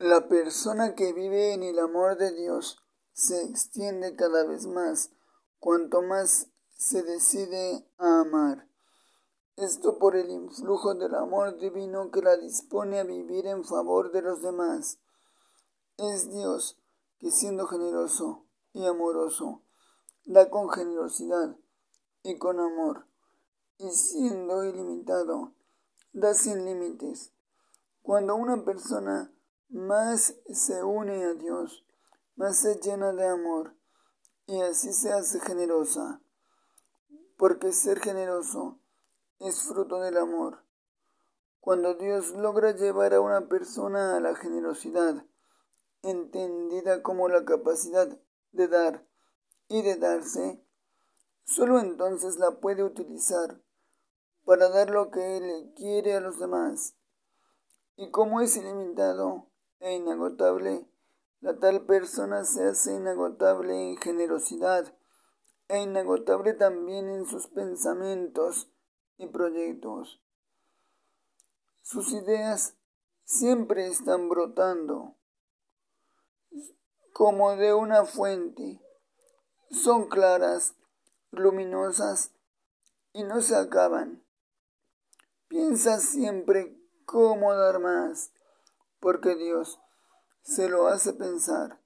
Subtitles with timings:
[0.00, 2.78] La persona que vive en el amor de Dios
[3.12, 5.10] se extiende cada vez más
[5.58, 8.66] cuanto más se decide a amar.
[9.56, 14.22] Esto por el influjo del amor divino que la dispone a vivir en favor de
[14.22, 15.00] los demás.
[15.98, 16.80] Es Dios
[17.18, 19.60] que siendo generoso y amoroso,
[20.24, 21.58] da con generosidad
[22.22, 23.06] y con amor,
[23.76, 25.52] y siendo ilimitado,
[26.14, 27.34] da sin límites.
[28.00, 29.30] Cuando una persona
[29.70, 31.84] más se une a Dios,
[32.34, 33.76] más se llena de amor,
[34.46, 36.20] y así se hace generosa,
[37.36, 38.80] porque ser generoso
[39.38, 40.64] es fruto del amor.
[41.60, 45.24] Cuando Dios logra llevar a una persona a la generosidad,
[46.02, 48.08] entendida como la capacidad
[48.50, 49.06] de dar
[49.68, 50.64] y de darse,
[51.44, 53.62] solo entonces la puede utilizar
[54.44, 56.96] para dar lo que Él quiere a los demás.
[57.96, 59.49] Y como es ilimitado
[59.80, 60.86] e inagotable,
[61.40, 64.94] la tal persona se hace inagotable en generosidad
[65.68, 68.70] e inagotable también en sus pensamientos
[69.16, 70.20] y proyectos.
[71.82, 72.76] Sus ideas
[73.24, 75.16] siempre están brotando
[77.12, 78.80] como de una fuente.
[79.70, 80.74] Son claras,
[81.30, 82.32] luminosas
[83.12, 84.24] y no se acaban.
[85.48, 88.32] Piensa siempre cómo dar más,
[89.00, 89.80] porque Dios
[90.42, 91.80] se lo hace pensar.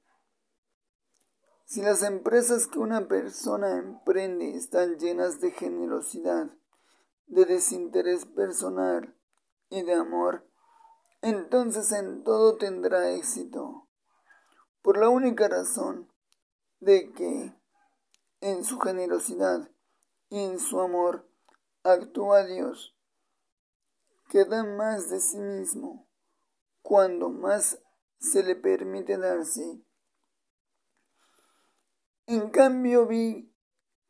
[1.65, 6.51] Si las empresas que una persona emprende están llenas de generosidad,
[7.27, 9.17] de desinterés personal
[9.71, 10.47] y de amor,
[11.23, 13.89] entonces en todo tendrá éxito,
[14.83, 16.13] por la única razón
[16.81, 17.57] de que
[18.43, 19.71] en su generosidad
[20.29, 21.27] y en su amor
[21.83, 22.95] actúa Dios,
[24.29, 26.07] que da más de sí mismo
[26.85, 27.79] cuando más
[28.19, 29.81] se le permite darse.
[32.27, 33.51] En cambio vi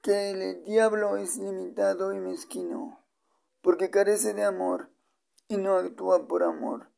[0.02, 3.00] que el diablo es limitado y mezquino
[3.62, 4.90] porque carece de amor
[5.46, 6.90] y no actúa por amor.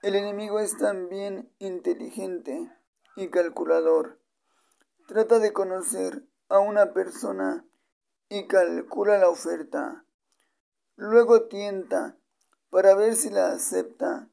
[0.00, 2.72] El enemigo es también inteligente
[3.14, 4.18] y calculador.
[5.06, 7.66] Trata de conocer a una persona
[8.30, 10.06] y calcula la oferta.
[10.96, 12.16] Luego tienta
[12.70, 14.30] para ver si la acepta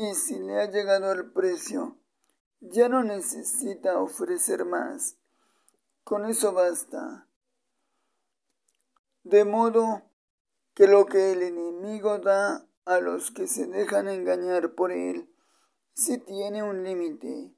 [0.00, 1.98] y si le ha llegado al precio.
[2.60, 5.18] Ya no necesita ofrecer más.
[6.04, 7.28] Con eso basta.
[9.24, 10.02] De modo
[10.72, 15.30] que lo que el enemigo da a los que se dejan engañar por él
[15.92, 17.54] sí tiene un límite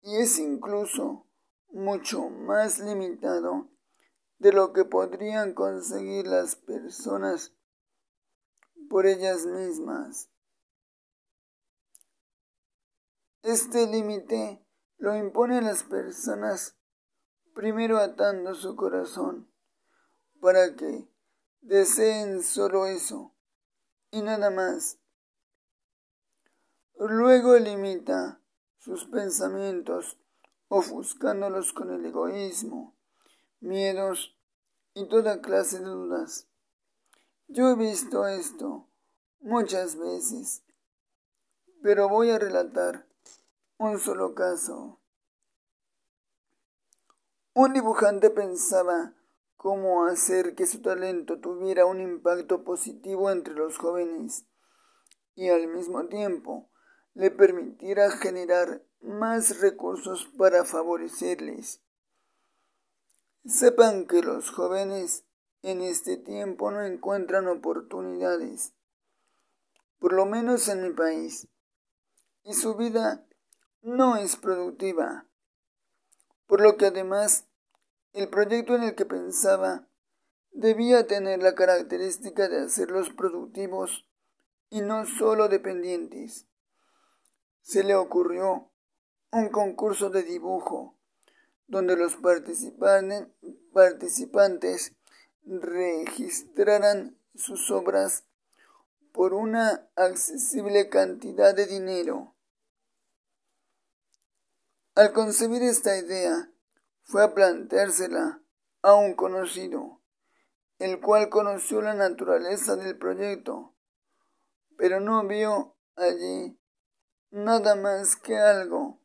[0.00, 1.26] y es incluso
[1.68, 3.68] mucho más limitado
[4.38, 7.52] de lo que podrían conseguir las personas
[8.88, 10.30] por ellas mismas.
[13.46, 14.60] Este límite
[14.98, 16.76] lo imponen las personas
[17.54, 19.48] primero atando su corazón
[20.40, 21.08] para que
[21.60, 23.36] deseen solo eso
[24.10, 24.98] y nada más.
[26.98, 28.40] Luego limita
[28.78, 30.18] sus pensamientos,
[30.66, 32.96] ofuscándolos con el egoísmo,
[33.60, 34.36] miedos
[34.92, 36.48] y toda clase de dudas.
[37.46, 38.88] Yo he visto esto
[39.38, 40.64] muchas veces,
[41.80, 43.06] pero voy a relatar
[43.78, 45.00] un solo caso.
[47.52, 49.14] Un dibujante pensaba
[49.56, 54.46] cómo hacer que su talento tuviera un impacto positivo entre los jóvenes
[55.34, 56.70] y al mismo tiempo
[57.14, 61.82] le permitiera generar más recursos para favorecerles.
[63.44, 65.24] Sepan que los jóvenes
[65.62, 68.74] en este tiempo no encuentran oportunidades,
[69.98, 71.48] por lo menos en mi país,
[72.42, 73.26] y su vida
[73.82, 75.26] no es productiva,
[76.46, 77.46] por lo que además
[78.12, 79.86] el proyecto en el que pensaba
[80.52, 84.08] debía tener la característica de hacerlos productivos
[84.70, 86.46] y no solo dependientes.
[87.62, 88.70] Se le ocurrió
[89.32, 90.96] un concurso de dibujo
[91.66, 92.16] donde los
[93.72, 94.92] participantes
[95.44, 98.24] registraran sus obras
[99.12, 102.35] por una accesible cantidad de dinero.
[104.96, 106.50] Al concebir esta idea,
[107.04, 108.40] fue a planteársela
[108.80, 110.00] a un conocido,
[110.78, 113.74] el cual conoció la naturaleza del proyecto,
[114.78, 116.58] pero no vio allí
[117.30, 118.98] nada más que algo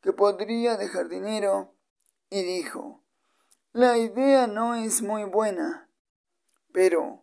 [0.00, 1.72] que podría dejar dinero
[2.30, 3.04] y dijo,
[3.72, 5.88] la idea no es muy buena,
[6.72, 7.22] pero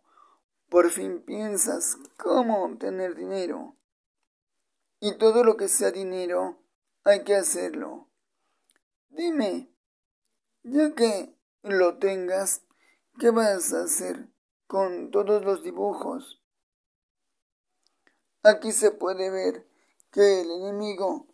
[0.70, 3.76] por fin piensas cómo obtener dinero.
[5.02, 6.65] y todo lo que sea dinero
[7.06, 8.10] hay que hacerlo.
[9.10, 9.72] Dime,
[10.64, 12.64] ya que lo tengas,
[13.20, 14.28] ¿qué vas a hacer
[14.68, 16.42] con todos los dibujos?
[18.42, 19.68] Aquí se puede ver
[20.12, 21.28] que el enemigo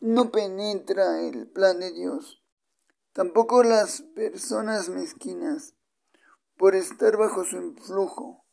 [0.00, 2.42] no penetra el plan de Dios,
[3.12, 5.74] tampoco las personas mezquinas,
[6.56, 8.44] por estar bajo su influjo.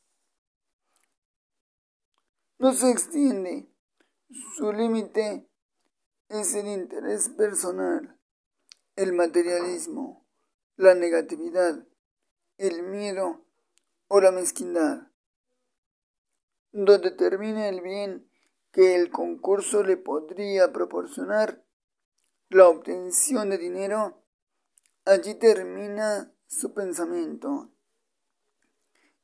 [2.57, 3.69] No se extiende,
[4.57, 5.49] su límite
[6.29, 8.17] es el interés personal,
[8.95, 10.25] el materialismo,
[10.75, 11.85] la negatividad,
[12.57, 13.45] el miedo
[14.07, 15.11] o la mezquindad.
[16.71, 18.29] Donde termina el bien
[18.71, 21.63] que el concurso le podría proporcionar,
[22.49, 24.23] la obtención de dinero,
[25.05, 27.71] allí termina su pensamiento.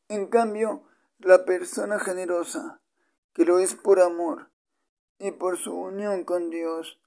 [0.08, 0.88] En cambio,
[1.20, 2.82] la persona generosa,
[3.34, 4.51] que lo es por amor
[5.22, 7.00] y por su unión con Dios,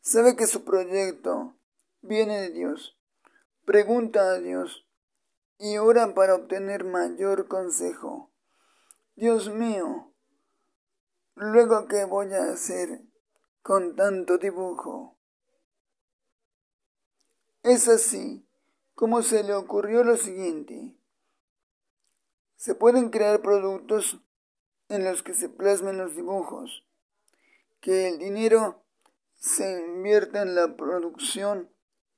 [0.00, 1.54] sabe que su proyecto
[2.00, 2.98] viene de Dios,
[3.64, 4.86] pregunta a Dios
[5.58, 8.32] y ora para obtener mayor consejo.
[9.14, 10.12] Dios mío,
[11.34, 13.00] Luego, ¿qué voy a hacer
[13.62, 15.16] con tanto dibujo?
[17.62, 18.46] Es así
[18.94, 20.94] como se le ocurrió lo siguiente.
[22.56, 24.20] Se pueden crear productos
[24.88, 26.86] en los que se plasmen los dibujos,
[27.82, 28.84] que el dinero
[29.36, 31.68] se invierta en la producción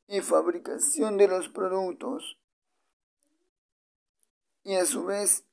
[0.06, 2.38] y fabricación de los productos
[4.62, 5.44] y a su vez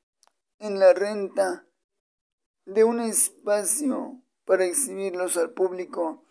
[0.59, 1.65] en la renta
[2.65, 6.25] de un espacio para exhibirlos al público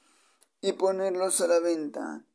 [0.61, 2.27] y ponerlos a la venta.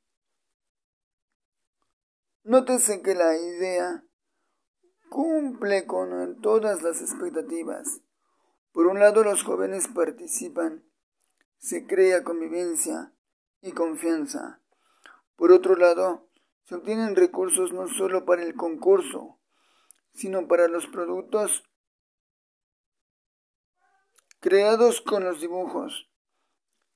[2.44, 4.04] Nótese que la idea
[5.10, 8.02] cumple con todas las expectativas.
[8.72, 10.84] Por un lado, los jóvenes participan,
[11.66, 13.12] se crea convivencia
[13.60, 14.62] y confianza.
[15.36, 16.30] Por otro lado,
[16.66, 19.40] se obtienen recursos no solo para el concurso,
[20.14, 21.64] sino para los productos
[24.40, 26.08] creados con los dibujos.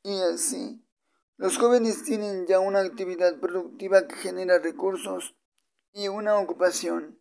[0.03, 0.85] Y así,
[1.37, 5.35] los jóvenes tienen ya una actividad productiva que genera recursos
[5.93, 7.19] y una ocupación.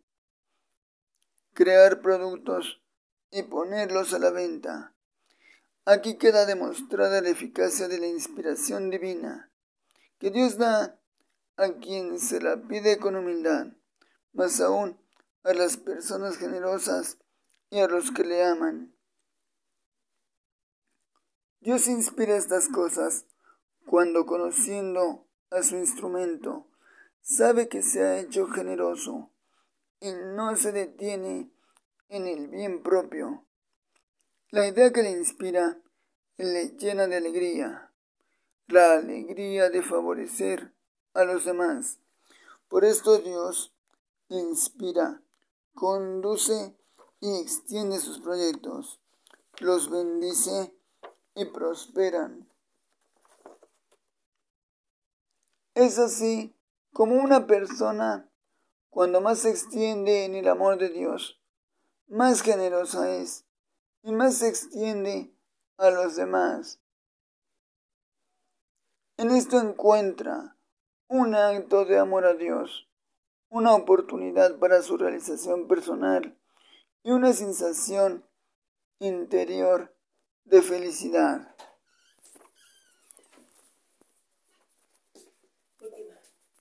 [1.55, 2.83] Crear productos
[3.31, 4.93] y ponerlos a la venta.
[5.85, 9.51] Aquí queda demostrada la eficacia de la inspiración divina,
[10.19, 10.99] que Dios da
[11.57, 13.67] a quien se la pide con humildad,
[14.33, 14.99] más aún
[15.43, 17.17] a las personas generosas
[17.69, 18.93] y a los que le aman.
[21.61, 23.25] Dios inspira estas cosas
[23.85, 26.67] cuando conociendo a su instrumento
[27.21, 29.31] sabe que se ha hecho generoso
[29.99, 31.51] y no se detiene
[32.07, 33.45] en el bien propio.
[34.51, 35.79] La idea que le inspira
[36.37, 37.91] le llena de alegría,
[38.65, 40.73] la alegría de favorecer
[41.13, 41.99] a los demás.
[42.67, 43.75] Por esto Dios
[44.27, 45.21] inspira,
[45.75, 46.75] conduce
[47.19, 48.99] y extiende sus proyectos,
[49.59, 50.73] los bendice
[51.35, 52.49] y prosperan.
[55.75, 56.55] Es así
[56.91, 58.27] como una persona,
[58.89, 61.39] cuando más se extiende en el amor de Dios,
[62.07, 63.45] más generosa es
[64.03, 65.33] y más se extiende
[65.77, 66.79] a los demás.
[69.17, 70.57] En esto encuentra
[71.07, 72.89] un acto de amor a Dios,
[73.49, 76.37] una oportunidad para su realización personal
[77.03, 78.25] y una sensación
[78.99, 79.95] interior
[80.45, 81.55] de felicidad.